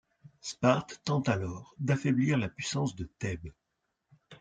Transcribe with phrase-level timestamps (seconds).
[0.41, 3.53] Sparte tente alors d'affaiblir la puissance de Thèbes.